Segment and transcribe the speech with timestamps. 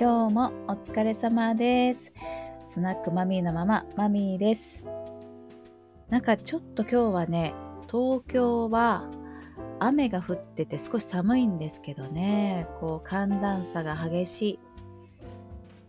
[0.00, 2.14] 今日もお疲れ様です。
[2.64, 4.82] スナックマミーのママ、マミーです。
[6.08, 9.10] なんかちょっと今日はね、東京は
[9.78, 14.58] 雨が降ってて少し寒いんですけどね、こう寒暖差が激しい。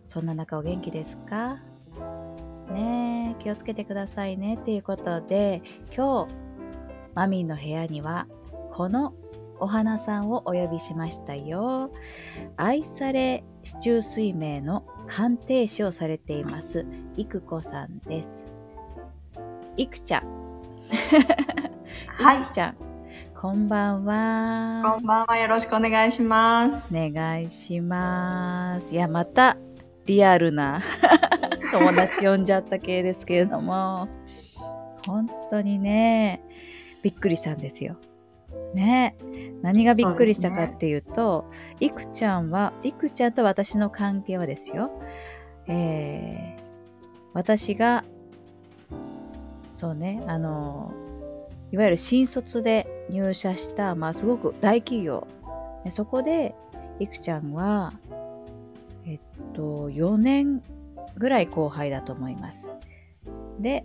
[0.04, 1.56] そんな中お元気ですか？
[2.70, 4.56] ね、気をつけてくださいね。
[4.56, 5.62] っていうことで、
[5.96, 6.34] 今日、
[7.14, 8.26] マミーの部屋には、
[8.72, 9.14] この
[9.58, 11.90] お花さんをお呼びしましたよ。
[12.58, 16.84] 愛され市中水明の鑑定士をされています、
[17.16, 18.44] いくこさんです。
[19.76, 20.22] いくちゃん。
[22.18, 22.76] はいいくちゃん。
[23.34, 24.82] こんばんは。
[24.84, 25.36] こんばんは。
[25.38, 26.94] よろしくお願いします。
[26.94, 28.94] お願いします。
[28.94, 29.56] いや、また
[30.06, 30.82] リアルな
[31.72, 34.08] 友達呼んじゃった系ですけれども、
[35.06, 36.42] 本当にね、
[37.02, 37.96] びっくりしたんですよ。
[38.74, 39.16] ね
[39.62, 44.90] 何がびっくりしたかっていうと、いくちゃんは、いくちゃんと私の関係はですよ、
[45.68, 46.62] えー、
[47.32, 48.04] 私が、
[49.70, 50.92] そうね、あの、
[51.70, 55.26] いわゆる新卒で入社した、まあすごく大企業。
[55.84, 56.54] でそこで、
[56.98, 57.92] いくちゃんは、
[59.06, 59.20] えっ
[59.54, 60.62] と、4年
[61.16, 62.70] ぐらい後輩だと思います。
[63.58, 63.84] で、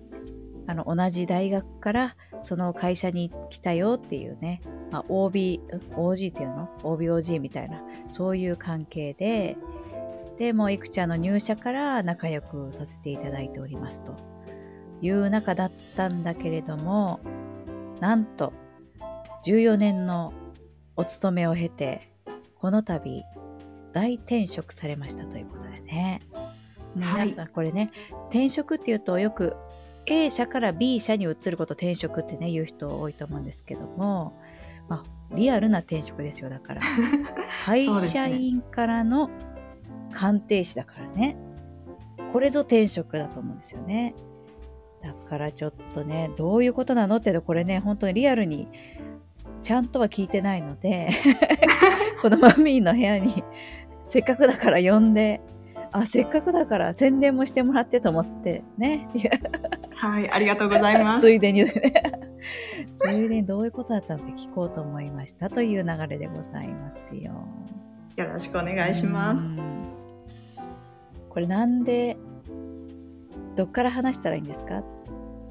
[0.67, 5.61] あの、同じ大学からその会社に来たよっていうね、まあ、OB、
[5.95, 9.57] OG っていうの ?OBOG みたいな、そういう関係で、
[10.37, 14.15] で、もういくちゃんの入社から仲良くさせていただいておりますと
[15.01, 17.21] いう中だったんだけれども、
[17.99, 18.53] なんと、
[19.45, 20.33] 14年の
[20.95, 22.11] お勤めを経て、
[22.55, 23.23] この度、
[23.93, 26.21] 大転職されましたということでね。
[26.31, 26.57] はい
[26.97, 27.91] 皆さん、これね、
[28.29, 29.55] 転職っていうとよく
[30.07, 34.33] A 社から B 社に移ること転職ってね、言う人多いと思うんですけども、
[34.87, 36.81] まあ、リアルな転職ですよ、だから。
[37.63, 39.29] 会社員からの
[40.11, 41.37] 鑑定士だからね。
[42.31, 44.15] これぞ転職だと思うんですよね。
[45.03, 48.67] だからちょっとね、どういうことなのってこれね、本当にリアルに
[49.61, 51.09] ちゃんとは聞いてないので、
[52.21, 53.43] このマミーの部屋に
[54.05, 55.41] せっかくだから呼んで、
[55.91, 59.09] あ、せっかくだから宣伝もしてもらってと思ってね。
[59.97, 61.21] はい、ありがとうございます。
[61.27, 61.73] ついでにね。
[62.95, 67.33] ついでにどういうことだったのって聞こうと思いましたという流れでございますよ。
[68.15, 69.43] よろしくお願いします。
[69.43, 69.87] うん
[71.29, 72.17] これなんで、
[73.55, 74.81] どっから話したらいいんですか？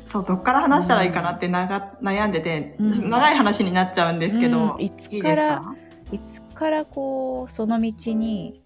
[0.05, 5.77] そう、どっから話したらいいかなって悩んでて、うん長い話になっちゃうんですけど、うんいつからか？
[6.11, 8.61] いつからこう、その道に、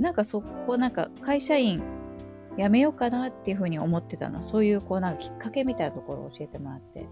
[0.00, 1.84] なんかそこ、なんか会社員
[2.56, 4.44] 辞めようかなっていうふうに思ってたの。
[4.44, 7.06] そういうこう、なんかきっかけみたいなところを教えてもらってよ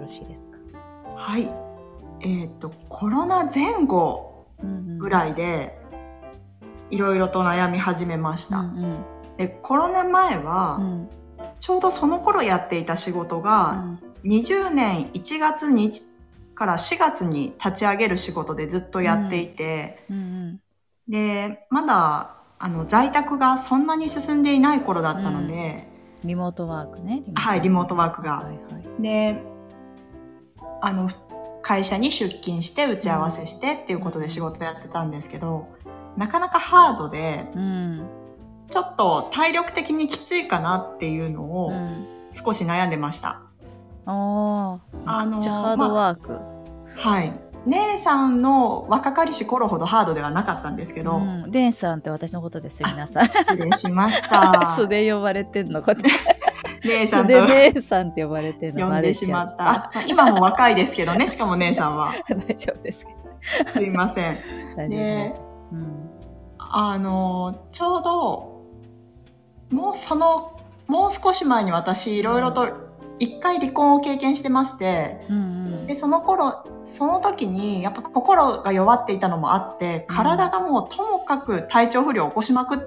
[0.00, 0.58] ろしいですか？
[1.16, 1.50] はい。
[2.20, 4.46] えっ、と、コロナ前後
[4.98, 5.78] ぐいらいで、
[6.90, 8.58] いろいろと悩み始めました。
[8.58, 9.04] うん
[9.36, 10.84] で、コロナ前は、うん。
[10.84, 11.08] うん
[11.60, 15.90] ちょうどその頃やっていた仕事が、20年1月に
[16.54, 20.60] から4月に立ち上げる仕事でずっとやっていて、うんうん。
[21.08, 25.86] で、まだ、あの、在宅がそんなに進んでいない頃だったので、
[26.24, 27.22] リモートワークね。
[27.34, 28.36] はい、リモートワークが。
[28.36, 29.02] はいはい。
[29.02, 29.42] で、
[30.80, 31.10] あの、
[31.60, 35.68] 会社に出勤して打ち合わせしてっていうことで仕事やってたんですけど、
[36.16, 38.08] なかなかハードで、うん。
[38.70, 43.42] ちょっと体力的にきついかなっていうのをうん、少し悩んでました。
[44.06, 46.40] ああ、あのハードワーク。
[46.98, 47.30] はい。
[47.66, 53.26] 姉さんの若かりし頃ほどハードではなかったんですけど、うん、デンさんって私のことです、皆さん。
[53.26, 54.66] 失礼しました。
[54.76, 56.10] 素で呼ばれてんのかって。
[56.84, 59.70] 姉さ素んとで姉さんって呼ばれてんの呼んでしまっうた。
[59.70, 62.12] あ 今も若いですけどね、しかも姉さんは。
[62.28, 63.12] 大丈夫ですけ
[63.64, 63.70] ど。
[63.72, 64.38] すいません。
[64.76, 65.40] 大丈夫です。
[65.72, 66.10] うん。
[66.58, 68.64] あの、ちょうど、
[69.70, 72.68] もうその、もう少し前に私、いろいろと、
[73.18, 82.78] 一回離婚を経験してまして、うんうんで、その頃、その時に、やっぱ心が弱っていたのもあって、体がもうともかく体調不良を起こしまくっ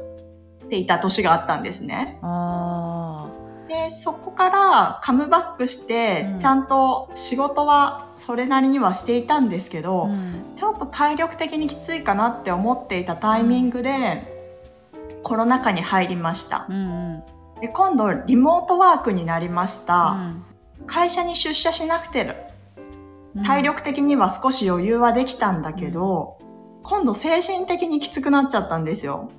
[0.69, 2.19] ていた年があったんですね。
[2.21, 3.27] あ
[3.67, 9.81] で、そこからカムバックして、うんちゃんと仕事はそれなりにはしていたんですけあ。
[9.81, 13.91] ど、うんちょっと体力的にきついかなって思っていたタイミングで、
[15.21, 16.73] コロナ禍に入りましたう。
[16.73, 17.23] ん
[17.61, 20.11] で、今度リモートワークになりましうた。
[20.11, 20.43] ん。
[20.87, 22.35] 会社に出社しなくて、うん
[23.43, 26.37] 体力的には少し余裕はできたんだけど、
[26.83, 29.29] 今度精神的にきつくなっちゃったんですよ。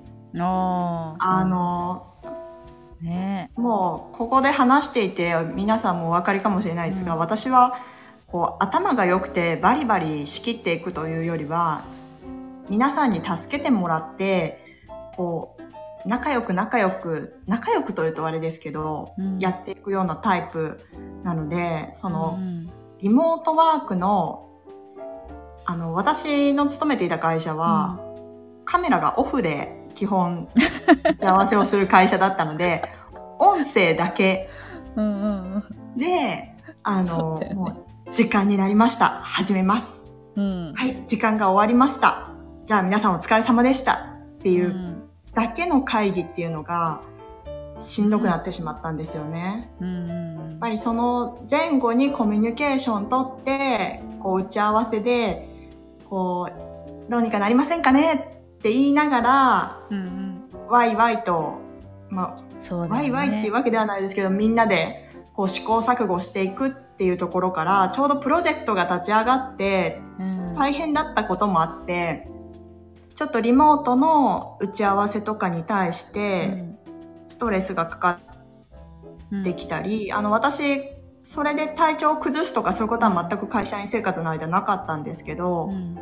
[1.19, 2.05] あの、
[3.01, 3.51] ね。
[3.55, 7.19] もうここで話していて皆さんもお分かりかもしれないですが、うん。
[7.19, 7.77] 私は
[8.27, 11.83] こう頭が良くてバリバリ仕切っていくというよりは
[12.69, 14.63] 皆さんに助けてもらって
[15.15, 19.39] こう、仲良く仲良く、仲良くというとあれですけど、うん。
[19.39, 20.79] やっていくようなタイプ
[21.23, 24.49] なので、その、うんリモートワークの、
[25.65, 27.99] あの、私の勤めていた会社は、
[28.65, 30.49] カメラがオフで基本
[31.03, 32.83] 打ち合わせをする会社だったので、
[33.39, 34.49] 音声だけ
[34.95, 35.27] うんう
[35.59, 35.63] ん
[35.97, 39.07] で、あそのねもう時間になりました。
[39.07, 40.05] 始めます。
[40.35, 42.29] うんはい、時間が終わりました。
[42.65, 43.93] じゃあ皆さんお疲れ様でした。
[43.93, 43.97] っ
[44.41, 47.01] ていううんだけの会議っていうのが
[47.79, 49.71] しんどくなってしまったんですよね。
[49.79, 55.47] うんうんやっぱりその前後にコミュニケーション取って、こう打ち合わせで、
[56.09, 56.49] こ
[57.07, 58.13] う、どうにかなりませんかね
[58.57, 60.67] って言いながら、うんうん。
[60.67, 61.59] ワイワイと、
[62.09, 62.87] まあ、ね。
[62.89, 70.53] ワイワイっていうわけではないですけど、みんなでこう試行錯誤していくっていうところから、ちょうどプロジェクトが立ち上がって、うん。
[70.55, 72.27] 大変だったこともあって、
[73.15, 76.65] ちょっとリモートの打ち合わせとかに対して、
[77.29, 78.19] ストレスがかか
[79.31, 80.81] うんってきたり、あの、私、
[81.23, 85.99] それで体調を崩すとかそういうことは全く会社員生活の間なかったんですけど、うん。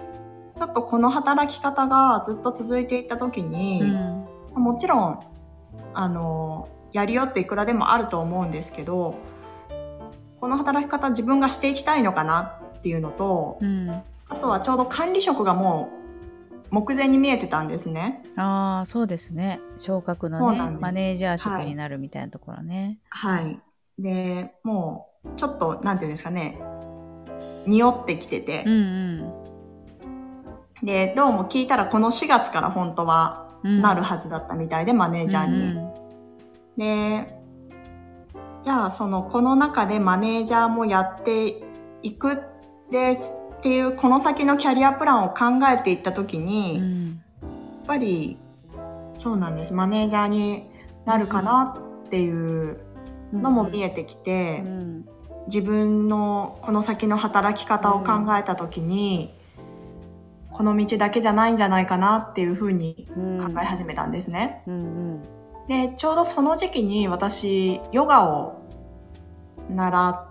[0.57, 4.63] ちょっとこの働き方がずっと続いていった時に、うん。
[4.63, 5.19] もちろん、
[5.93, 9.15] あの、やりよっていくらでもあると思うんですけど、
[10.39, 12.41] この働き方自分がしていきたいのかな
[12.77, 13.89] っていうのと、うん。
[14.29, 15.96] あとはちょうど管理職がもう
[16.69, 18.23] 目前に見えてたんですね。
[18.35, 19.59] ああそうですね。
[19.77, 20.81] 昇格のねそうなんです。
[20.81, 23.59] マネージャー職になるみたいなところね、はい。
[23.99, 26.59] で、もう、ちょっと、なんていうんですかね、
[27.65, 29.33] 匂ってきてて、うん
[30.83, 33.81] で、どうも聞いたらこの4月から本当はうん。
[33.81, 35.59] なるはずだったみたいで、マネージャーに。
[35.59, 35.93] うん
[36.77, 37.35] で、
[38.61, 41.63] じゃあその、この中でマネージャーもやって
[42.03, 42.43] いく。
[42.91, 47.21] ですっていう、この先のキャリアプランを考えていったときに、やっうん
[47.85, 48.37] ぱり、
[49.21, 49.73] そうなんです。
[49.73, 50.69] マネージャーに
[51.05, 51.75] なるかな
[52.05, 52.79] っていう
[53.33, 55.05] うんのも見えてきて、うん
[55.47, 59.33] 自分のこの先の働き方を考えたときに、
[60.51, 64.63] この道だけじゃないんじゃないかなっていうふうにうん考え始めたんですね。
[64.67, 65.21] うん
[65.67, 68.61] で、ちょうどその時期に私、ヨガを
[69.69, 70.26] 習っ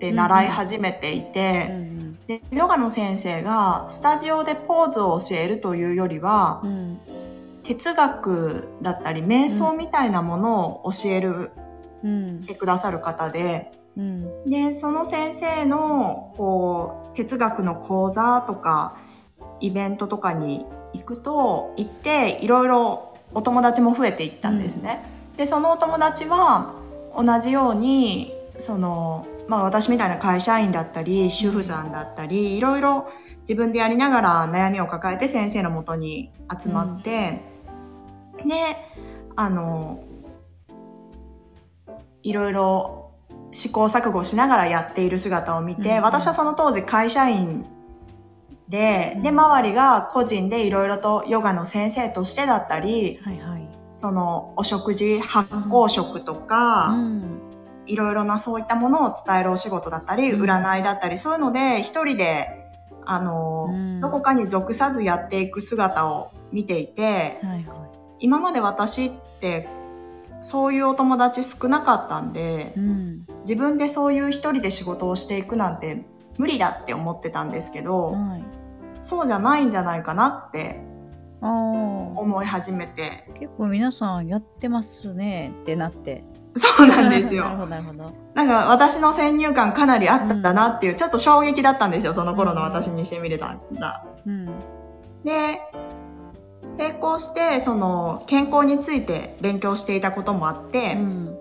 [0.00, 2.18] て、習い始めていうんうて、ん。
[2.26, 7.00] で、ヨガの先生がスタジオでポーズを教えるというよりはう、ん
[7.62, 11.50] 哲学だったり瞑想みたいなものを教える、
[12.02, 12.44] うん。
[12.44, 14.44] てくださる方で、うん。
[14.44, 18.96] で、その先生の、こう、哲学の講座とか、
[19.60, 20.64] イベントとかに
[20.94, 25.04] 行くと、行って、いろいろお友達も増えていったんですね。
[25.36, 26.74] で、そのお友達は、
[27.16, 33.10] 同じように、その、まあ私みたいな会社員だったり、主婦さんだったり、いろいろ
[33.40, 36.30] 自分でやりながら悩みを抱えて先生のもとに
[36.62, 37.40] 集まって、
[38.46, 38.76] で、
[39.34, 40.04] あの、
[42.22, 43.10] いろいろ
[43.50, 47.66] 試行錯誤しながらやっている姿を見て、うん私はその当時会社員
[48.68, 49.40] で、で、うん。
[49.40, 53.68] 周りが個人でいろいろとヨガの先生としてだったり、はいはい。
[53.90, 57.49] そのお食事、発酵食とか、うん
[57.90, 60.42] いろいろなそういったものを伝えるお仕事だったり、うん。
[60.42, 62.70] 占いだったり、そういうので一人で、
[63.04, 64.00] あの、うん。
[64.00, 69.66] どこかに属さずやっていく姿を見ていて、はいは今まで私って
[70.42, 73.26] そういうお友達少なかったんでい、うん。
[73.42, 76.04] 自分でそういう一人で仕事をしていくなんて
[76.38, 78.44] 無理だって思ってたんですけど、はい。
[78.98, 80.82] そうじゃないんじゃないかなって
[81.40, 83.30] 思い始めて。
[83.34, 86.24] 結構皆さんやってますねってなって
[86.56, 87.44] そうなんです なるよ。
[87.44, 88.10] ほどなるほど。
[88.34, 94.04] なんか私の先入観かなりあったんだなっていう、ちょっと衝撃だったんですよ、その頃の私にしてみれたら。
[94.26, 94.46] うん。
[95.24, 95.60] で、
[96.78, 101.36] 並行して、その、健康について勉強していたこともあって、うん。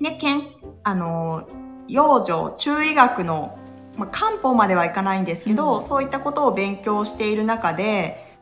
[0.00, 0.42] で、けん、
[0.82, 1.46] あの、
[1.88, 3.58] 養生、中医学の、
[3.96, 5.82] まあ、漢方まではいかないんですけど、うん。
[5.82, 8.38] そういったことを勉強している中で、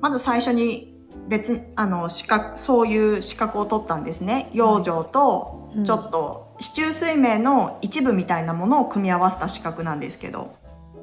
[0.00, 0.93] まず最初に
[1.28, 4.50] 別、あの、資格、そういう資格を取ったんですね。
[4.52, 5.84] 養生と、うん。
[5.84, 10.54] ちょっと、市中水明の一部みたいなものを組み合わせた資格なんですけど。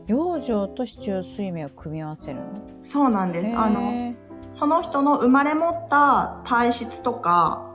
[0.07, 2.43] 養生と市中水明を組み合わせるの？
[2.79, 3.55] そうなんです。
[3.55, 4.15] あの、へ
[4.51, 7.67] その人の生まれ持った体質とか、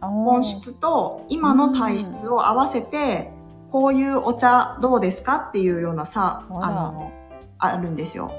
[0.00, 3.30] 本質と今の体質を合わせて、
[3.70, 7.12] こういうお茶どうですかっていうようなさ、あの、
[7.58, 8.32] あるんですよ。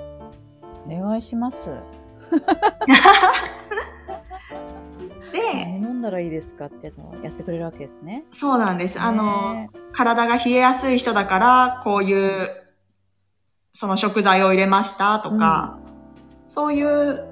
[0.88, 1.70] お願いします
[5.32, 8.26] で、何飲んだらいいですかっていうのをやってくれるわけですね。
[8.32, 9.00] そうなんです。
[9.00, 12.50] あの、ね体が冷えやすい人だから、こういう、
[13.74, 15.80] その食材を入れましたとか、
[16.48, 17.26] そういう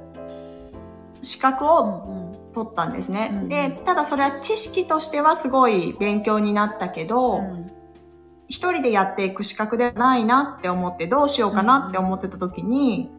[1.22, 3.30] 資格うをん取ったんですね。
[3.32, 3.50] うん。
[3.50, 7.68] で、ただそれは知識としてはすごい勉強になったけど、うん。
[8.48, 13.12] 一人でやっていく資格ではないなって思ってどうしようかなって思ってた時に、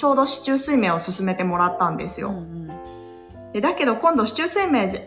[0.00, 2.30] ちょうど市中水明を進めてもらったんですよ。
[2.30, 2.70] うん
[3.52, 4.98] でだけど今度市中水明じ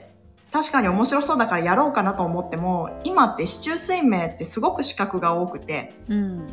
[0.51, 6.47] 確かに面白そうだからやろうかなと思っても、今って市中水明ってすごく資格が多くて、うん。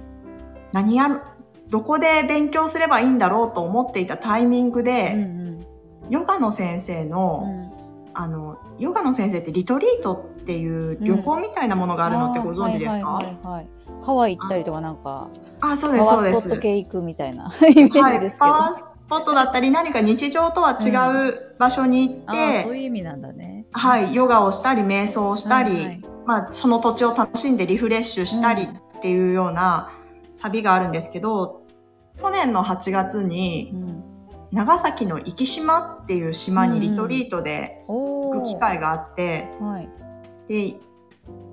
[0.73, 1.21] 何やる、
[1.69, 5.61] どこで勉強すればいいんだろうと思っていたタイミングうんで、うん。
[6.09, 8.15] ヨガの先生の、うん。
[8.15, 13.21] あの、ヨガの先生ってリトリートっていう旅行みたいなものがあるのってご存知ですか、
[14.03, 15.29] ハワイ行ったりとかなんか
[15.61, 16.35] あ、そうです、パそうです。
[16.35, 20.91] ワースポット系行くみたいな イメージですけど、はい、パワースポットだったり何か日常とは違
[21.29, 23.67] う場所に行って、ああそういう意味なんだね。
[23.73, 28.69] はい、ヨガをしたり、瞑想をしたり、はいはいまあ、その土地を楽しんでリフレッシュしたりっ
[29.01, 29.91] ていうような
[30.41, 31.63] 旅があるんですけど、
[32.21, 34.11] 去年の8月うに、ん。
[34.53, 39.89] 長崎の壱岐島っていう島にリトリートで行く機会があって、はい。
[40.49, 40.75] で、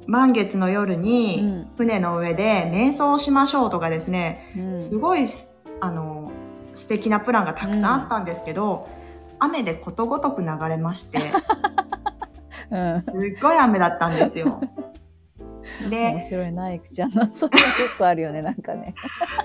[0.07, 6.31] 満月の夜うにん船の上で瞑想をしましょうとかですね、うんすごいすあの
[6.73, 8.87] 素敵なプランがたくさんあったんですけど、
[9.39, 11.19] 雨でことごとく流れまして、
[12.69, 14.61] うんすっごい雨だったんですよ。
[15.89, 17.27] 面で、白いな、いくちゃんの。
[17.29, 18.95] それは結構あるよね、なんかね。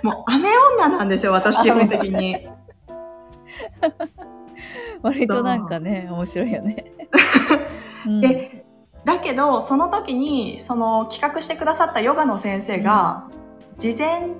[0.02, 2.37] もう雨女なんですよ、私基本的に。
[5.02, 6.92] 割となんかね、面白いよね。
[8.07, 8.62] うんで、
[9.04, 13.28] だけど、その時に、その企画してくださったヨガの先生が、
[13.76, 14.30] 事前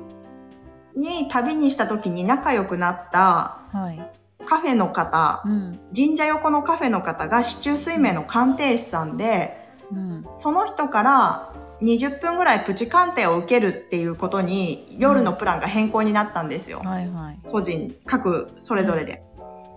[0.97, 4.11] に旅にした時に仲良くなったはい。
[4.45, 5.81] カフェの方う、ん。
[5.95, 9.57] 神社横のカフェの方が市中水明の鑑定士さんで、
[9.91, 10.27] うん。
[10.31, 16.81] その人から20分ぐらいプチ鑑定を受けるっていうことに夜のプランが変更になったんですよ。
[16.81, 17.39] はいはい。
[17.51, 19.23] 個人、各それぞれで。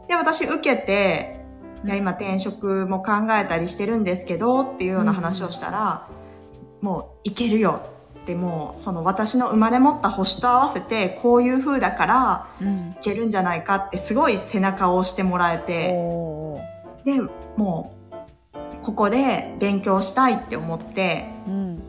[0.07, 1.44] で、私受けて、
[1.85, 6.07] いや、今転職も考えたりしてるんですけどっていうような話をしたら、
[6.81, 7.81] もういけるよ
[8.21, 12.95] ってもうその私の生まれ持った星と合わせてこういう風だからうん。
[12.99, 15.89] いけるんじゃないかってすごい背中を押してもらえて、
[17.05, 17.21] で、
[17.55, 17.95] も
[18.81, 21.83] うここで勉強したいって思って、うん。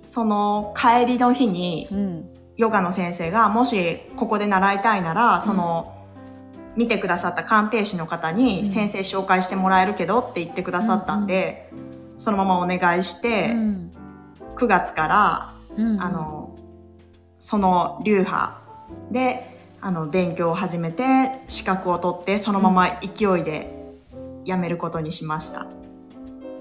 [0.00, 2.30] その帰りの日にうん。
[2.56, 5.99] ヨガの先生がもしここで習いたいなら、その、
[6.80, 11.70] 見てくださった鑑定士の方うんに先生紹介してもらえるけどって言ってくださったんで、
[12.16, 13.90] そのままお願いして、うん。
[14.56, 16.02] 9月から、うん。
[16.02, 16.56] あ、の、
[17.38, 18.60] その流派
[19.10, 23.70] で、あの、勉強を始めて、資格を取って、そのまま勢いで
[24.46, 25.66] 辞めることにしました。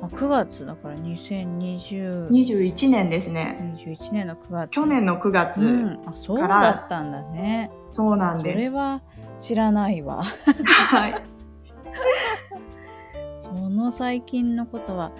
[0.01, 3.73] あ9月だから2020 21年ですね。
[3.77, 4.71] 21年の9月。
[4.71, 5.99] 去年の9月、うん。
[6.05, 7.71] あ、そうだったんだね。
[7.91, 8.57] そうなんそです。
[8.57, 9.01] れは
[9.39, 10.23] 知らないわ。
[10.23, 11.15] はい。
[13.33, 15.11] その最近のことは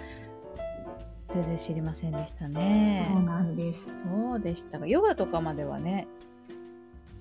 [1.26, 3.08] 全然知りませんでしたね。
[3.12, 3.98] そうなんです。
[3.98, 6.06] そうでしたが、ヨガとかまではね、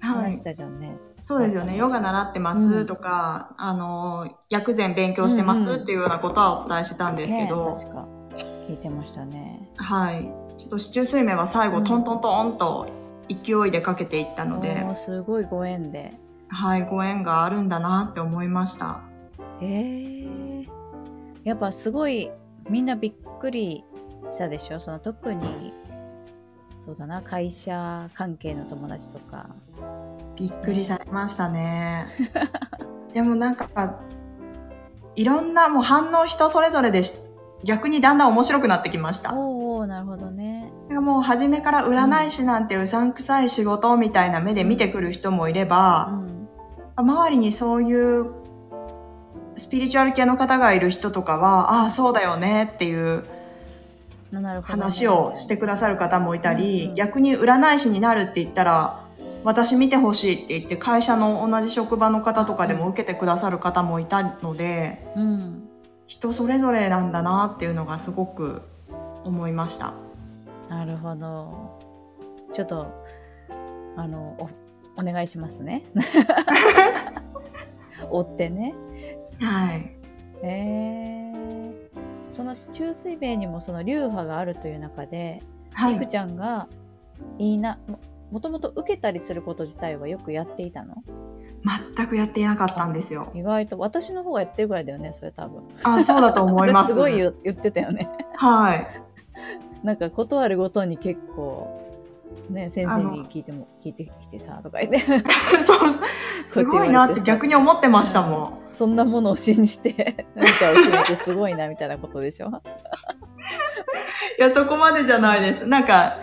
[0.02, 0.44] はい話し。
[0.44, 0.98] たじゃんね。
[1.22, 1.78] そうですよね。
[1.78, 8.08] ヨガ習ってますとか、あの、薬膳勉強してまうんうんすっていうようなことはお伝えしてたんですけど、ね、確か
[8.68, 9.70] 聞いてましたね。
[9.78, 10.24] はい。
[10.58, 12.88] ちょっと市中水面は最後、うんトントントンと
[13.30, 16.18] 勢いでかけていったので、すごいご縁で。
[16.50, 19.02] はい、ご縁があるんだなって思いました。
[19.62, 20.68] えー、
[21.44, 22.32] やっぱすごい
[22.70, 23.84] みんなびっくり
[24.32, 24.80] したでしょ？
[24.80, 25.74] その特に
[26.86, 29.48] そうだな会社関係の友達とか
[30.36, 32.08] びっくりされましたね。
[33.14, 33.68] でもなんか、
[35.16, 37.18] いろんなもう反応人それぞれでし
[37.64, 39.34] 逆にだんだん面白くなってきました。
[39.34, 46.29] おおなるほどねもう初めから占い師なんてうさんくさい仕事みたいな目で見てくる人もいれうば、ん
[47.02, 48.32] 周りにそういう
[49.56, 53.26] スピリチュアル系の方がいる人とかは、ああ、そうだよねっていう
[54.64, 56.96] 話をしてくださる方もいたり、うんうん。
[56.96, 59.06] 逆に占い師になるって言ったら、
[59.44, 65.70] 私見てほしいって言って会社の同じ職場の方とかでも受けてくださる方もいたので、うん。
[66.08, 68.64] 人それぞれなんだなっていうのがすごく
[69.24, 69.94] 思いました。
[70.68, 71.80] なるほど。
[72.54, 72.88] ちょっと
[73.96, 74.50] あの
[75.00, 75.84] おお願いしますね
[78.12, 78.76] 追ってね
[79.40, 79.96] はい。
[80.42, 81.74] えー、
[82.32, 85.42] その中水米にもその流派があるという中で
[85.72, 86.08] くはいい。
[86.08, 86.68] ちゃんが
[87.38, 88.00] いいなも
[88.32, 90.96] もともと受けたりすること自体はよくやっていたの？
[91.96, 93.32] 全くやっていなかったんですよ。
[93.34, 96.92] 意外と私の方がやってるぐらいだよねそれ多分あ、そうだと思います。
[96.94, 98.88] すごい言言ってたよねはい。
[99.84, 101.89] なんか断るごとに結構
[102.50, 105.00] ね、先生に聞いても、聞いてきてさ、とか言って。
[105.66, 105.78] そう、
[106.48, 108.54] すごいなって逆に思ってましたもん。
[108.72, 112.50] そんなものを信じて、 何かを決めてすごいな、みたいなことでしょ？
[114.40, 115.66] いや、そこまでじゃないです。
[115.68, 116.18] なんか、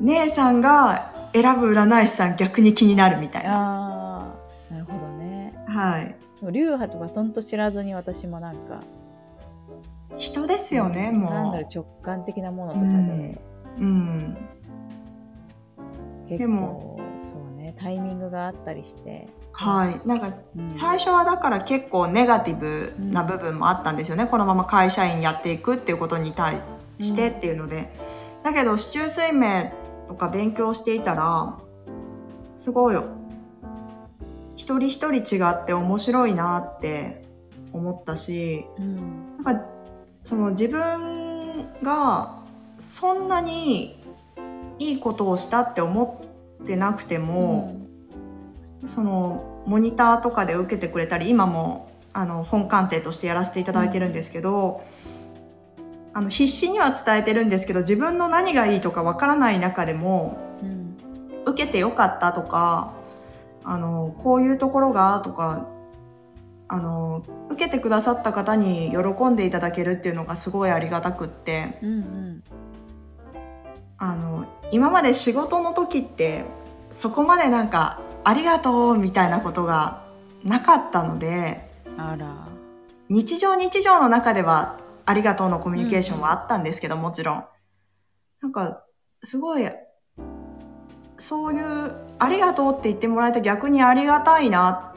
[0.00, 3.50] 姉さんが選ぶ占い師さん逆に気になるみたいな。
[3.54, 4.34] あ
[4.70, 5.54] あ、なるほどね。
[5.68, 6.16] はい。
[6.50, 8.80] 流派とかとんと知らずに私もなんか、
[10.16, 12.88] 人ですよね、も単なる直感的なものとかで、
[13.78, 13.80] う。
[13.80, 14.36] うん。
[16.28, 19.28] 結でも構、そうね、タイミングがあったりして。
[19.52, 20.00] はい。
[20.06, 24.26] なんか、うん最初はだから結構ネガティブな部分もあったんですよね。
[24.26, 26.56] このまま会社員やっていくっていうことに対
[27.00, 27.92] してっていうので。
[28.42, 29.72] だけど、市中水明
[30.08, 31.58] とか勉強していたら、
[32.58, 32.96] すごい、
[34.56, 37.22] 一人一人違って面白いなって
[37.72, 38.96] 思ったし、うん。
[39.44, 39.64] なんか、
[40.24, 42.38] その自分が
[42.78, 44.01] そんなに
[44.90, 46.20] いいことをしたって思
[46.62, 47.80] ってなくても、
[48.86, 54.84] そのモニターとかで受けてくれたり今もあの本鑑定としてやらせていただいてるんですけど、
[56.14, 60.96] あの必死には伝えてるんですけど自分の何がいいとかわからない中でもうん。
[61.44, 62.92] 受けてよかったとか
[63.64, 65.66] あのこういうところがとか
[66.68, 71.90] あの受けてくださった方に喜んでいただけるっていうのがすごいありがたくってうん。
[71.90, 72.42] うん。
[73.98, 76.44] あの今まで仕事の時って
[76.90, 80.02] そこまでなんかありがとうみたいなことが
[80.42, 82.52] なかったのであら。
[83.12, 87.44] 日常日常の中ではありがとうのコミュニケーションはあったんですけど、もちろん。
[88.40, 88.84] なんか、
[89.22, 89.70] すごい、
[91.18, 94.94] そういう、ありがとうって言ってもらえた逆にありがたいな。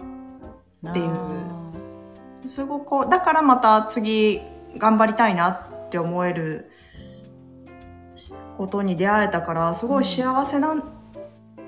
[0.89, 4.39] っていうあすごくこう、だからまた次
[4.77, 6.71] 頑張りたいなって思える
[8.57, 10.83] ことに出会えたから、すごい幸せなん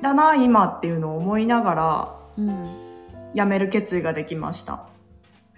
[0.02, 2.88] だな、今っていうのを思いながら、ーうん。
[3.36, 4.88] 辞める決意ができました。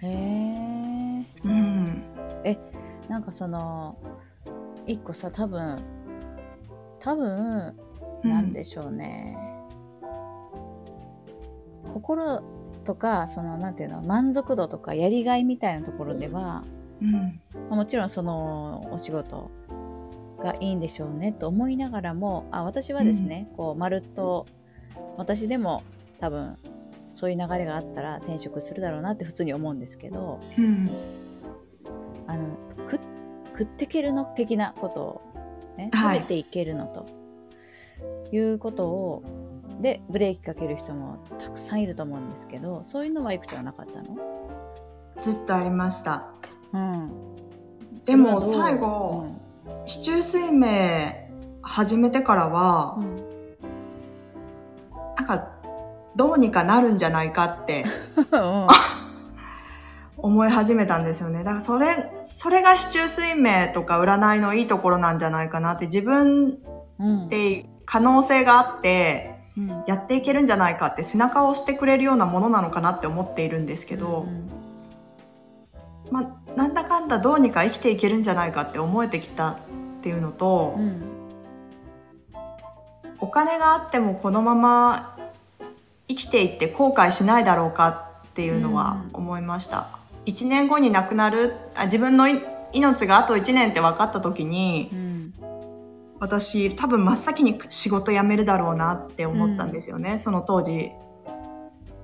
[0.02, 1.24] へえ。
[1.44, 1.70] うん。
[3.10, 3.96] なんかその、
[4.86, 5.76] 一個さ、多分、
[7.00, 7.76] 多分、
[8.22, 9.36] なんでしょうね。
[11.92, 12.40] 心
[12.84, 16.62] とか、その、なんていうの、満足度とかやりがいみたいなところでは、
[17.02, 17.12] うん。
[17.12, 17.30] ま
[17.72, 19.50] あもちろんそのお仕事
[20.42, 24.46] がいいんでしょうねと思いながらも、あ、私はですね、こう、まるっと、
[25.16, 25.82] 私でも
[26.18, 26.56] 多分、
[27.12, 30.90] そういう流れがあったら転職するだろうなって普通に思うんですけど、うん。
[32.26, 32.56] あの、
[32.88, 33.00] 食
[33.52, 35.20] 食ってけるの的なことを、
[35.76, 37.06] ね、はい食べていけるのと、
[38.32, 39.22] いうことを、
[39.80, 44.16] で、ブレーキかける人もたくさんいると思うんですけど、そういうのはいくつはなかったの？
[45.20, 46.28] ずっとありました。
[46.72, 47.10] うん。
[48.04, 48.70] でもそれはどう？
[48.70, 49.26] 最後、
[49.86, 50.68] 市中水明
[51.62, 53.04] 始めてからはう、ん。
[53.04, 53.30] うん
[55.16, 55.48] なんか、
[56.16, 57.84] どうにかなるんじゃないかって
[58.32, 58.66] うん
[60.16, 61.44] 思い始めたんですよね。
[61.44, 66.58] だからそれ、それが市中水明とか占いのいいところなんじゃないかなって自分
[66.98, 74.48] うんで可能性があって、うんやっていけるんじゃないかって背中を押してくれるようなものなのかなって思っているんですけど、うん
[76.10, 79.56] まあ、なんだかんだどうにか生きていけるんじゃないかって思えてきたっ
[80.02, 81.02] ていうのと、うん。
[83.18, 85.16] お金があってもこのまま
[86.06, 89.88] 生きていって後悔しないだろうかっていうのは思いました。
[90.26, 92.42] 1年後に亡くなるあ自分のい
[92.74, 95.34] 命があと1年って分かった時にうん。
[96.18, 100.90] 私多分真っ先に仕事辞めるだろうなって思ったんですよね、その当時。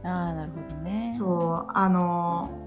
[0.03, 1.14] ああなるほどね。
[1.19, 2.66] そうあの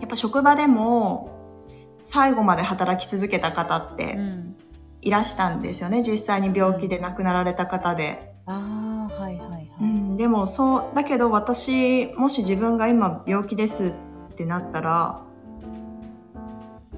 [0.00, 4.56] やっぱ職場でもす最後まで働き続けた方ってん、
[5.02, 6.02] いらしたんですよね。
[6.02, 8.34] 実際に病気で亡くなられた方で。
[8.46, 13.94] ああはいはいはい、うん、でもそうだけど私もし自分が今病気です
[14.32, 15.22] ってなったら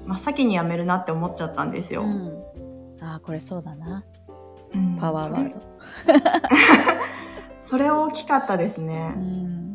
[0.05, 2.03] 真っ先に辞めるなって思っちゃったんですよ。
[2.03, 2.43] うん。
[3.01, 4.03] ああこれそうだな。
[4.73, 4.97] うん。
[4.97, 5.59] パワーワード。
[5.99, 6.21] それ
[7.61, 9.13] それ大きかったですね。
[9.15, 9.70] うん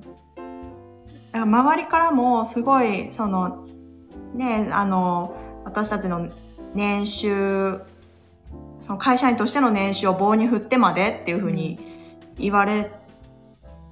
[1.43, 3.67] 周りからもすごいその
[4.35, 6.29] ねあの私たちの
[6.75, 7.81] 年収
[8.81, 11.79] その会社員としての年収を棒に振ってまでっていうふうに
[12.39, 12.91] 言われ、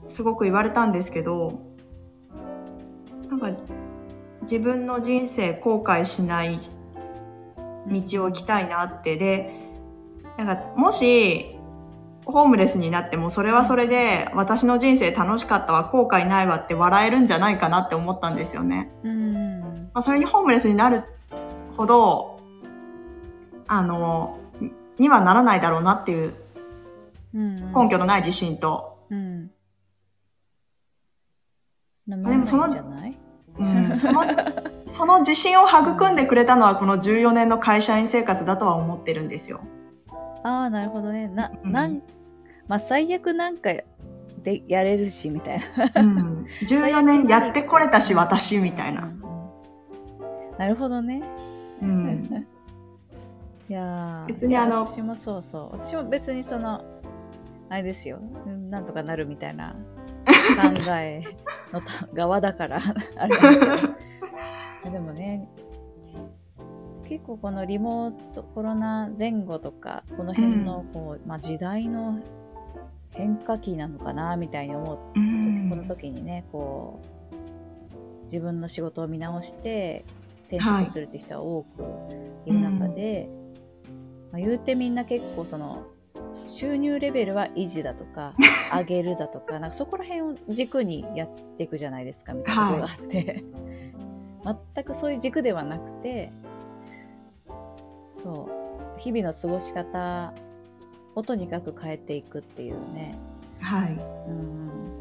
[0.07, 1.63] すごく言われたんですけど
[3.31, 3.51] なんか
[4.43, 6.59] 自分の人生後悔しない
[7.89, 9.17] 道を行きたいなって。
[9.17, 9.65] で
[10.37, 11.54] なんかもし
[12.25, 18.91] ホームレスになってもそれはそれで私の人生楽しかったわ後悔ないわって笑えるんじゃないかなって思ったんですよね。
[19.03, 19.61] うん
[19.93, 21.05] まあ、それにホームレスになる
[21.77, 22.41] ほど
[23.67, 24.39] あの
[24.99, 26.35] にはならないだろうなっていう
[27.35, 28.99] うん根拠のない自信と。
[29.11, 29.51] うん。
[32.07, 32.67] なでもその
[33.57, 34.25] うん、その、
[34.85, 39.61] その自信を育んでくれたのはこの14年の会社員生活だとは思ってるんですよ。
[40.43, 41.29] ああ、なるほどね。
[41.29, 42.03] な、うんなん、
[42.69, 43.71] まあ、最悪なんか
[44.43, 45.61] でやれるし、みたい
[45.95, 46.03] な。
[46.03, 49.03] うん、14年やってこれたし、私、みたいな。
[49.03, 49.25] うんうん
[50.59, 51.23] なるほどね。
[51.83, 52.47] うん。
[53.69, 55.73] いやー別にあの私もそうそう。
[55.73, 56.85] 私も別にその、
[57.69, 58.19] あれですよ。
[58.47, 59.75] うんなんとかなるみたいな
[60.25, 61.23] 考え
[61.73, 62.79] のた側だから、
[63.17, 65.49] あれでもね、
[67.09, 72.21] 結構このリモートコロナ前後とか、この辺のこう、まあ、時代の
[73.15, 75.19] 変化期なのかな、みたいに思う。
[75.19, 75.71] うん。
[75.71, 80.05] この時にねこう自分の仕事を見直して
[80.49, 81.85] 転職するって人は多く
[82.47, 83.29] いる中で、
[84.33, 85.87] まあ、言うてみんな結構その
[86.49, 88.35] 収入レベルは維持だとか
[88.77, 93.45] 上げるだとかなんかそこら辺を軸にやっていくじゃないですかみたいなところがあって、
[94.75, 96.33] 全くそういう軸ではなくて
[98.11, 98.49] そ
[98.97, 100.33] う日々の過ごし方
[101.15, 103.17] をとにかく変えていくっていうね。
[103.61, 103.93] はい。
[104.29, 105.01] うん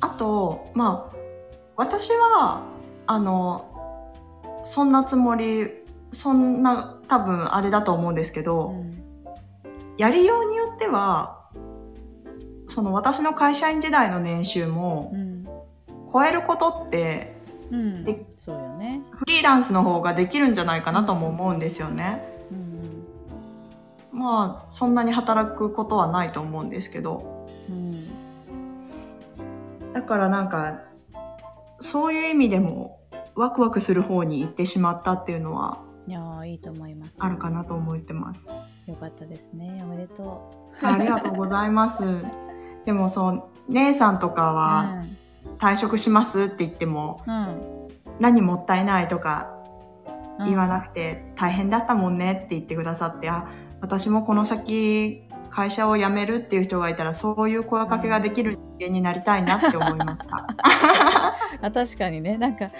[0.00, 1.16] あと、まあ、
[1.76, 2.62] 私は、
[3.06, 3.70] あの、
[4.62, 5.70] そんなつもり、
[6.12, 8.94] そんな多分あれだと思うんですけど、うん
[9.96, 11.48] やりようによっては、
[12.68, 15.46] その私の会社員時代の年収もうん
[16.12, 17.36] 超えることって
[17.70, 19.02] うんでそうよね。
[19.12, 22.33] フリーランスの方ができるんじゃないかなとも思うんですよね。
[24.14, 28.08] うんまあそんなに働くことはないと思うんですけどうん
[29.92, 30.82] だからなんか
[31.80, 33.00] そういう意味でも
[33.34, 37.16] ワクワクする方に行ってしまったっていうのはいやーいいと思います。
[37.20, 38.46] あるかなと思ってます。
[38.86, 39.80] よかったですね。
[39.82, 42.02] おめでとありがとうございます。
[42.84, 44.54] でもそう姉さんとかう。
[44.54, 45.02] は
[45.58, 47.34] 退職しますって言ってもうん。
[47.34, 47.88] うん。
[48.20, 49.50] 何もったいないとか
[50.38, 53.48] うん言わなくて大変だったもんねって言ってくださって、あ、
[53.84, 60.46] 私もこの先会社を辞めるっていう人がいたらそういう声かけができる人間になりたいなって思いました。
[61.60, 62.70] あ確かにね、なんか、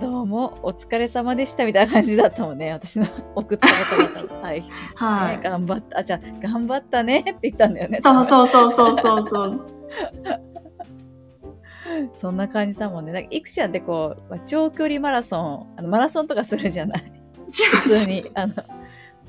[0.00, 2.70] どうもお疲れ様でしたみたいな感じだったもんね。
[2.70, 4.40] 私の送った方々。
[4.40, 4.64] はい。
[4.94, 5.36] はい。
[5.38, 5.98] ね頑張った。
[5.98, 7.98] あ、じゃあ、頑張ったねって言ったんだよね。
[8.00, 9.66] そうそうそうそうそうそう。
[12.14, 13.12] そんな感じだもんね。
[13.12, 17.02] なんか、いくちゃんってこう、長距離マラソン、あのマラソンとかするじゃない
[17.50, 18.08] 普通す。
[18.08, 18.54] に、あの、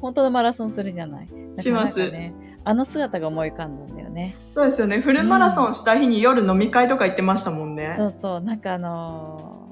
[0.03, 1.27] 本当のマラソンするじゃない。
[1.27, 4.35] だからなんかしますね、あの姿が思い浮かんだんだよね。
[4.53, 4.99] そうですよね。
[4.99, 7.93] フルマラソンした日に夜飲み会とか行ってましたもんね。
[7.95, 9.63] そうそう、なんかあのー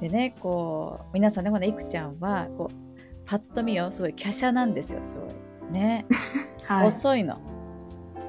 [0.00, 5.72] でね、こう、皆さんでもね、いくちゃんは、こう、パッと見よ、すごい華奢なんですよ、すごい。
[5.72, 6.06] ね。
[6.64, 6.90] はい。
[6.90, 7.38] 細いの。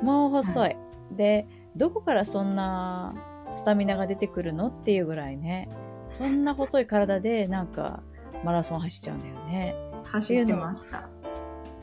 [0.02, 0.78] もう細い。
[1.12, 3.14] で、どこからそんな
[3.54, 5.70] スタミナが出てくるのっていうぐらいね。
[6.08, 8.02] そんな細い体で、なんか、
[8.44, 9.76] マラソン走っちゃうんだよね。
[10.12, 11.08] 走ってました。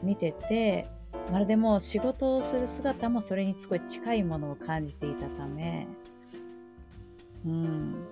[0.03, 0.89] 見てて、
[1.33, 5.89] まるでもう仕事をする姿もそれにすごい近いものを感じていたため、
[7.45, 8.07] うん、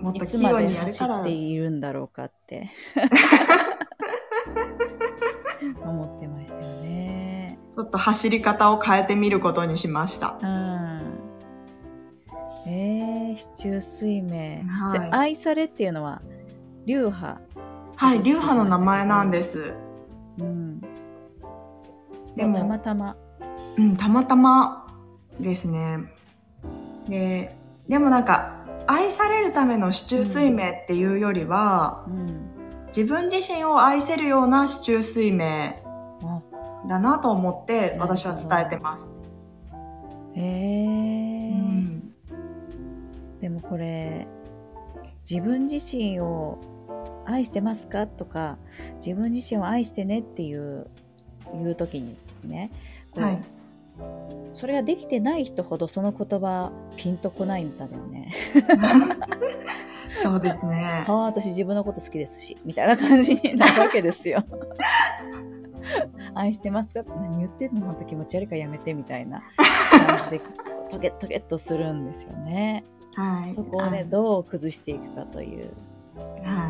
[0.00, 1.30] もっといつまで走って。
[1.30, 2.70] いるんだろうかって
[5.82, 7.58] 思ってましたよね。
[7.72, 10.38] ちょっと走り方を変えてみることにしました。
[10.42, 10.88] うん。
[12.66, 14.62] えー、市中水明。
[14.68, 16.22] はい愛されっていうのは
[16.86, 17.40] 流派。
[17.98, 19.74] はい、流派の名前なんです。
[20.38, 20.80] うん。
[22.36, 23.16] でもたまたま。
[23.76, 24.86] うん、たまたま
[25.40, 25.98] ですね。
[27.08, 27.56] で、
[27.88, 32.48] でもなんか、愛されるための市中水明っていうよりは、うん。
[32.86, 35.44] 自分自身を愛せるような市中水明
[36.22, 36.42] あ
[36.88, 39.12] だなと思って私は伝えてます。
[40.34, 42.14] へえうーん、
[43.40, 44.28] でもこれ
[45.28, 46.58] 自分自身を
[47.30, 48.06] 愛してますか？
[48.06, 48.56] とか
[49.04, 50.86] 自分自身を愛してねっていう
[51.52, 52.70] 言う時にね
[53.12, 53.42] こうはい。
[54.52, 58.32] それができてない人ほどその言葉ピンとこないんだよね。
[60.22, 61.10] そうですねあ。
[61.12, 64.44] あ私自分のこと好きですしみたいな感じになるわけですよ。
[66.34, 67.00] 愛してますか？
[67.00, 67.86] って何言ってんの？
[67.86, 69.42] また気持ち悪いからやめてみたいな
[69.90, 70.40] 感じで
[70.90, 72.84] トゲトゲっとするんですよね。
[73.14, 73.52] はい。
[73.52, 75.70] そこをね、どう崩していくかという。
[76.16, 76.67] あは。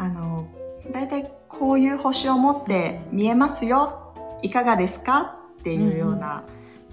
[0.00, 0.46] あの、
[0.90, 4.14] だいたいこういう星を持って見えますよ。
[4.40, 5.36] いかがですか？
[5.60, 6.44] っていうような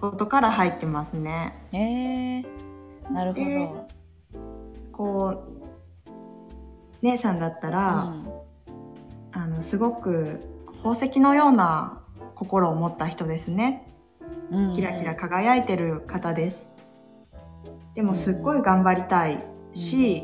[0.02, 1.54] ことから入ってますね。
[1.72, 3.46] えー、なるほど。
[3.46, 3.70] で
[4.91, 6.06] こう、
[7.02, 8.28] 姉さんだったら、うん
[9.32, 10.41] あの、すごく
[10.84, 12.02] 宝石のような
[12.36, 13.88] 心を持った人ですね。
[14.52, 16.70] うんキラキラ輝いてる方です。
[17.96, 19.41] でもすっごい頑張りたい
[19.74, 20.24] し、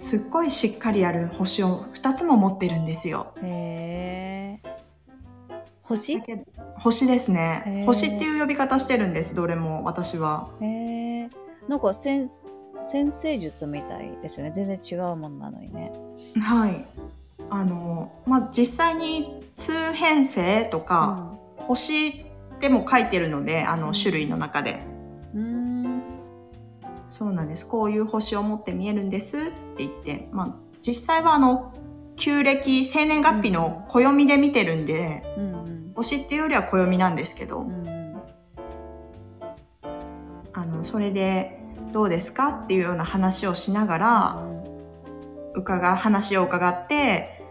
[0.00, 3.34] すっごいしっかりやる星を2つも持ってるんですよ。
[3.42, 4.68] へえ。
[5.82, 6.20] 星？
[6.76, 7.84] 星ですへねー。
[7.84, 10.48] 星っていう呼び方してるんです、どれも私は。
[10.60, 11.28] へえ。
[11.68, 12.26] なんか先
[12.82, 14.52] 先生術みたいですよね。
[14.52, 15.92] 全然違うもんなのにね。
[16.40, 16.84] はい。
[17.50, 22.24] あの、まあ、実際に通変星とか、星
[22.58, 24.89] でも書いてるので、あの種類の中で。
[27.10, 27.66] そうなんです。
[27.66, 31.74] こういう星を持って見えるんですって言って、まあ、実際はあの、
[32.16, 35.92] 旧暦、生年月日の暦で見てるんで、うんうん。
[35.96, 38.16] 星っていうよりは暦なんですけど、うんうん。
[40.52, 41.58] あの、それで
[41.92, 44.42] どうですかっていうような話をしながら、
[45.54, 47.42] 伺、話を伺って、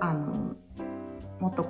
[0.00, 0.56] あの、
[1.40, 1.66] もっと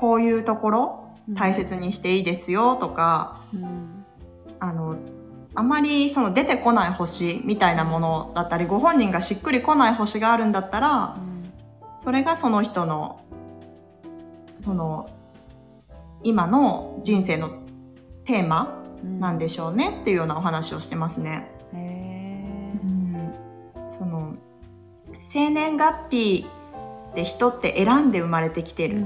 [0.00, 4.04] こういうところ大切にしていいですよとか、うん。
[4.58, 4.96] あの、
[5.60, 11.18] あまりその出てこない星みたいなものだったり、ご本人がしっくりこない星があるんだったら、
[11.98, 13.20] それがその人の、
[14.64, 15.10] その、
[16.22, 17.50] 今の人生の
[18.24, 19.20] テーマうん。
[19.20, 21.50] なんでしょうねっていうようなお話をしてますね。
[21.74, 22.72] へえ。
[23.86, 24.36] その、
[25.20, 26.46] 生年月日
[27.14, 29.04] で人って選んで生まれてきてるっ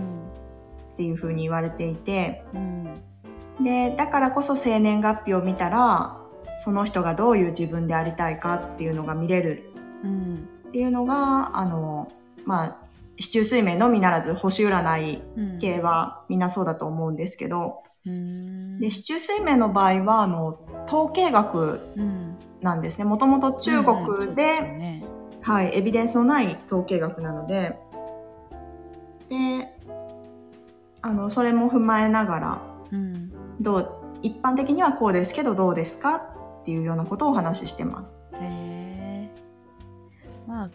[0.96, 3.02] ていうふうに言われていて、うん。
[3.60, 6.23] で、だからこそ生年月日を見たら、
[6.54, 9.64] その人がどういう自分でありたいかっていうのが見れる
[10.02, 10.48] うん。
[10.68, 12.10] っていうのが、あの、
[12.44, 12.78] まあ、
[13.16, 15.58] 四柱推命のみならず星占いうん。
[15.58, 18.78] 系はみんなそうだと思うんですけど、うん。
[18.80, 22.36] で、四柱推命の場合は、あの、統計学うん。
[22.60, 23.04] なんですね。
[23.04, 25.04] もともと中うんうん国で、ね
[25.42, 27.78] はい、エビデンスのない統計学なので、
[29.28, 29.74] で、
[31.02, 32.62] あの、それも踏まえながら、
[32.92, 33.32] うん。
[33.60, 36.34] どう、一般的にはこうですけどどうですか
[36.64, 38.18] っていうようなことをお話ししてます。
[38.33, 39.31] へえ。
[40.46, 40.70] まあ、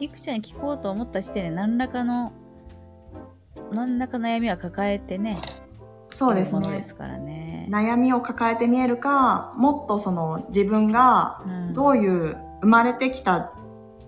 [0.00, 2.32] いくちゃんに聞こうと思った時点で何らかの、
[3.72, 5.38] 何らか悩みは抱えてね。
[6.08, 6.82] そうですねで。
[6.82, 7.68] すからね。
[7.70, 13.52] 悩みを抱えて見えるか、もっとその自分がうんどういう生まれてきた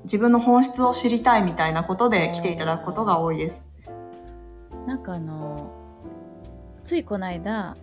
[0.05, 3.69] 自分の本質を知りたいみたいなことで来ていただくことが多いです。
[4.87, 5.71] なんかあの、
[6.83, 7.77] ついこの間、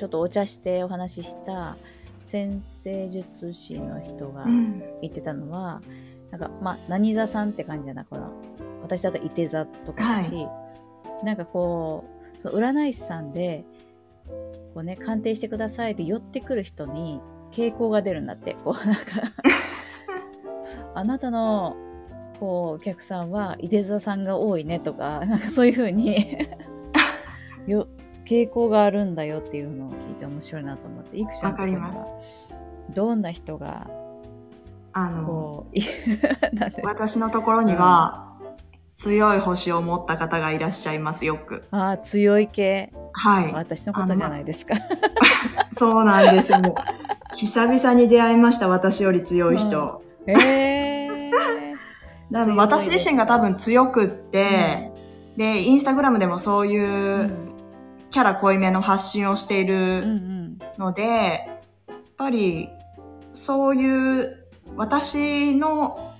[0.00, 1.76] ちょっとお茶してお話しした
[2.22, 4.82] 先生術師の人がうん。
[5.02, 5.82] 言ってたのは、
[6.30, 8.06] なんか、まあ、何座さんって感じじゃな
[8.80, 10.46] 私だといて座とかだし、
[11.22, 12.06] なんかこ
[12.44, 13.66] う、占い師さんで、
[14.72, 17.20] こうね、鑑定してくださいって寄ってくる人に
[17.52, 18.54] 傾向が出るんだって。
[18.54, 19.02] こう、なんか、
[20.94, 21.76] あなたの、
[22.38, 26.38] こう、お客さんは、いて座さんが多いねとか、なんかそういうふうに
[27.66, 27.86] よ、
[28.30, 32.20] 傾向があるんだよっていうのを聞いて面白いなと思って、いくちゃんわかりますとこは
[32.94, 33.90] どんな人が、
[34.92, 35.66] あ の、
[36.84, 38.28] 私のところには、
[38.94, 41.64] 強い星を持った方がいらっしゃいます、よく。
[41.72, 42.92] ああ、強い系。
[43.12, 43.52] はい。
[43.52, 44.74] 私のことじゃないですか。
[45.72, 46.60] そうなんですよ。
[46.60, 46.76] も
[47.32, 50.02] う久々に出会いました、私より強い人。
[50.26, 51.30] へえ。
[52.30, 52.46] だか？
[52.46, 54.92] ら私自身が多分強くって、
[55.36, 57.49] で、インスタグラムでもそうういうん
[58.10, 61.02] キャラ濃いめの発信をしていうんうるんので、
[61.88, 62.68] やっぱり
[63.32, 64.44] そういう
[64.76, 66.14] 私の、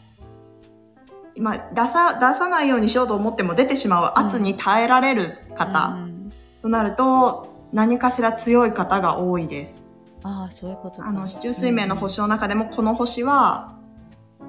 [1.38, 9.82] まあ、出さ、出さないようにしようと思っても出てしまう圧に耐えられるう方んとなると、何かしら強い方が多いです。
[10.22, 11.08] ああ、そういうことか。
[11.08, 13.76] あの、四柱推命の星の中でもこの星は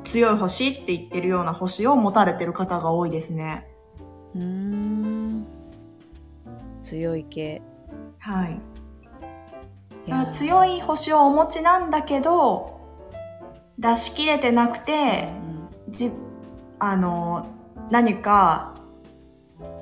[0.04, 3.68] 強い星って言ってるような星を持たれてる方が多いですね。
[4.36, 5.01] うーん。
[6.82, 7.62] 強い系。
[8.20, 8.62] はい。
[10.08, 12.80] い強い星をお持ちなんだけど、
[13.78, 15.30] 出し切れてなくて、
[15.90, 16.12] じ、
[16.80, 17.48] あの、
[17.90, 18.76] 何か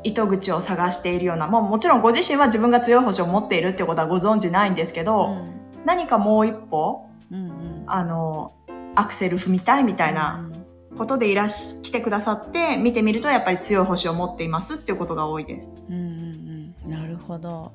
[0.04, 8.54] 糸口を探しているような、もうもちろんご自身は自分が強い星を持っているってことはご存知ないんですけうど、ん何かもう一歩、うんうんあの、
[8.96, 10.50] アクセル踏みたいみたいな
[10.98, 15.72] ことでいらし、来てくださって、見てみるとやっぱり強い星を持っていますっていうことが多いです。
[15.90, 16.49] うんうんうん
[16.90, 17.72] なるほど。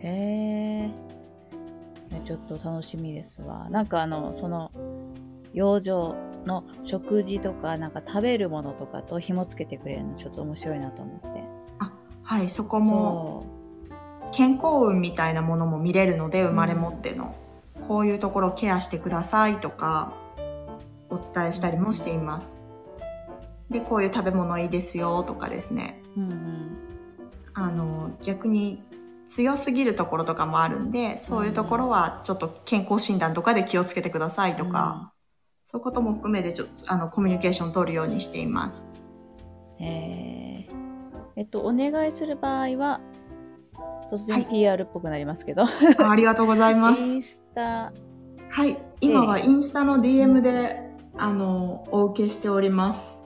[0.00, 0.90] へ
[2.10, 3.68] えちょっと楽しみですわ。
[3.70, 4.70] なんかあのその
[5.52, 6.14] 養生
[6.46, 11.42] の食事とかなんか食べるものとかと紐付けてくれるのちょっと面白いなと思って。
[12.24, 17.36] はい、そこもそ健康運みたいなものも見れるので、生まれ持っての。
[17.88, 20.14] こういうところをケアしてくださいとか、
[21.10, 22.60] お伝えしたりもしています。
[23.70, 26.00] で、こういう食べ物いいですよとかですね。
[26.16, 26.81] ううんうん
[27.54, 28.82] あの、逆に
[29.28, 35.12] 強すぎるところとかもあるんで、そういうところはちょっと健康診断とかで気をつけてくださいとか、
[35.66, 38.88] そういうことも含めてちょっとあのコミュニケーションを取るようにしています。
[39.80, 40.82] えー
[41.36, 43.00] えっと、お願いする場合は、
[44.10, 47.02] 突然はい PR っぽくなりますけど、あありがとうございます。
[47.02, 47.92] インスタ、
[48.50, 48.76] はい。
[49.00, 50.78] 今はインスタの DM で、
[51.16, 53.18] あの、お受けしております。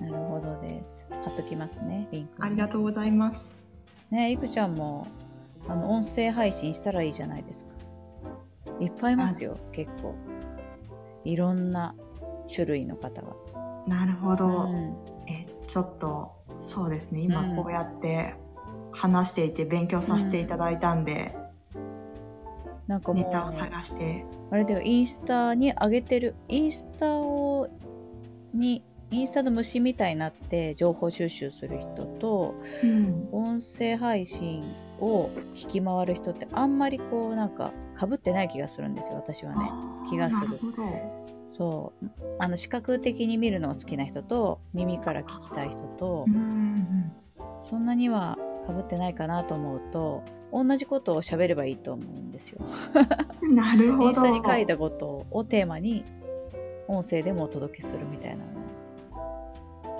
[0.00, 1.06] なるほどです。
[1.24, 2.44] 貼っときますね、リンク。
[2.44, 3.65] ありがとうございます。
[4.10, 5.06] ねいくちゃんも、
[5.68, 7.70] あの、音声配信したらいいじゃないですか。
[8.80, 10.14] いっぱいいますよ、結構。
[11.24, 11.94] いろんな
[12.52, 13.34] 種類の方が。
[13.86, 14.46] なるほど。
[14.46, 14.96] うん
[15.28, 17.20] え、ちょっと、そうですね。
[17.20, 18.34] 今うんこうやって
[18.92, 21.36] 話していて勉強させていただいたんで、
[22.86, 24.24] なんかもう、ネタを探して。
[24.50, 27.68] あれだよ、インスタに上げてる、インスタを、
[28.54, 33.28] に、インスタの虫みたいになって情報収集する人と、うん。
[33.32, 34.62] 音声配信
[35.00, 39.70] を聞き回る人ってあんまりこうなんか被ってない気がするんですよ、私はね。
[40.10, 40.58] 気がする。
[41.50, 42.06] そう。
[42.38, 47.12] あの、視覚的に見るのが好きな人と、耳から聞きたい人とう、ん
[47.62, 52.60] そんなには被ってないかなと思うと、同じことを喋ればいいと思うんですよ。
[53.40, 53.54] うん。
[53.54, 54.08] なるほど。
[54.08, 56.04] インスタに書いたことをテーマに
[56.88, 58.44] 音声でもお届けするみたいな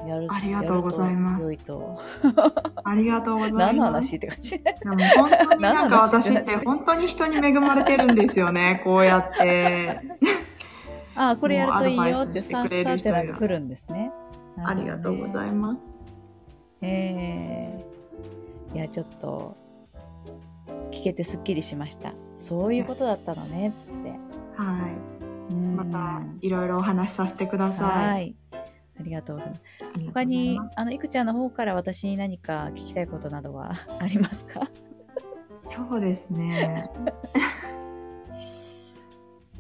[0.06, 1.46] やるありがとうございます。
[2.84, 3.66] ありがとうございます。
[3.66, 4.58] 何の話って感じ。
[4.58, 10.00] でも本当になんか私って本当に人に恵まれてるんですよね、 こうやって。
[11.14, 14.12] ああこれやるといいよってさっさってなんか来るんですね。
[14.64, 15.76] ありがとうございいます。
[15.76, 15.96] ます
[16.82, 19.56] えー、いやちょっと
[20.90, 22.12] 聞けてすっきりしました。
[22.38, 24.10] そういうことだったのねつって。
[24.56, 24.90] は
[25.50, 25.72] うん。
[25.72, 25.76] い。
[25.76, 28.34] またいろいろお話しさせてください。
[28.98, 29.62] はいありがとうございます。
[30.12, 30.58] 他いに。
[30.74, 34.68] あのいくちゃんの方から私に何か聞きたいことなどは ありますか？
[35.56, 36.90] そうですね。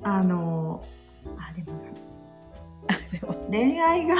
[0.02, 0.84] あの、
[1.36, 1.78] あ、でも、
[3.10, 3.34] でも。
[3.50, 4.14] 恋愛が、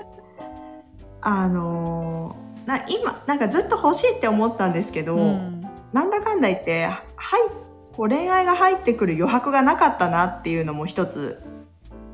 [1.20, 2.34] あの、
[2.66, 5.62] な今、なんかずっと欲しいって思ったんですけど、うん。
[5.92, 11.42] なんだかんだ言って、はい、こう恋愛が入ってくる余白がなかったなっていうのも一つ。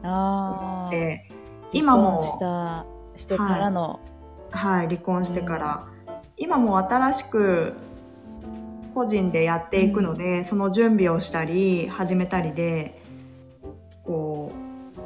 [0.02, 1.30] ああで、
[1.74, 4.00] 今も、したしてからの、
[4.50, 5.86] はい、離婚してから、
[6.36, 7.74] 今も新しく
[8.94, 13.02] 個人でやっていくので、その準備をしたり、始めたりで、
[14.04, 15.00] こう、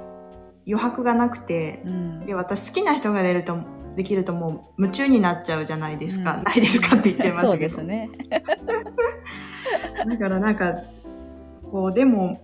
[0.66, 3.59] 余白がなくて、うんで、私好きな人が出ると、
[3.96, 6.37] できるともう夢中になっちゃうじゃないですか。
[6.37, 7.74] うんないですかって言っちゃいましたけど。
[7.74, 8.11] そうですね。
[10.07, 10.74] だからなんか、
[11.72, 12.42] こう、でも、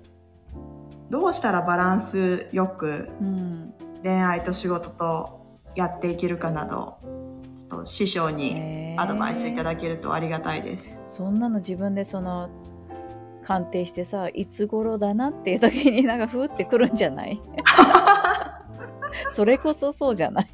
[1.10, 3.73] どうしたらバランスよくうん。
[4.04, 6.98] 恋愛と仕事とやっていけるかなど、
[7.56, 10.98] ちょっと師匠にアドバイスいただけるとありがたいです。
[11.06, 12.50] そんなの自分でその
[13.42, 17.40] 鑑定してさいつ頃だなっていう時になんかふーってくるんじゃない？
[19.32, 20.46] それこそそうじゃない？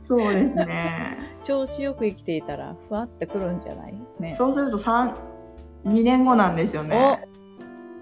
[0.00, 1.16] そうですね。
[1.44, 3.94] 調子よく生きていたらふわってくるんじゃない？
[4.18, 5.14] ねそうすると3、
[5.84, 7.28] 2年後なんですよね。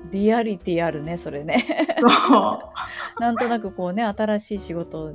[0.09, 1.65] おリアリティあるねそれね
[1.99, 3.21] そう。
[3.21, 5.13] なんとなくこうね新しい仕事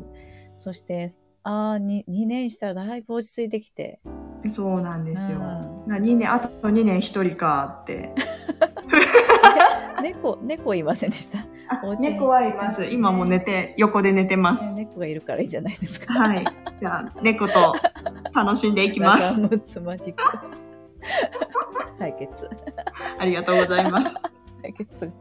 [0.55, 1.09] そして
[1.43, 3.99] ああ 2, 2年したらだいぶ落ち着いてきて
[4.47, 5.37] そうなんですよ。
[5.37, 8.13] うんな2年、あと2年1人かって。
[10.01, 11.39] 猫猫いませんでした、
[11.99, 12.85] 猫はいます。
[12.85, 14.75] 今も寝て、横で寝てまねす。
[14.75, 16.45] 猫がいるからいいじゃないですかはい。
[16.79, 17.73] じゃあ、猫と
[18.33, 19.41] 楽しんでいきます。
[19.41, 20.23] 仲睦まじく
[21.97, 22.49] 解決
[23.19, 24.15] ありがとうございます。
[24.61, 25.11] 解決する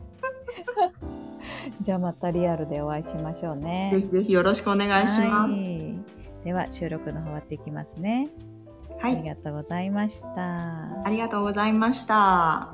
[1.81, 5.21] じゃあまたリアルでお会いしましょうねぜひぜひよろしくお願いします。
[5.21, 8.29] はいでは収録の方終わっていきますね、
[9.01, 9.17] はい。
[9.17, 12.73] ありがとうございましたありがとうございました。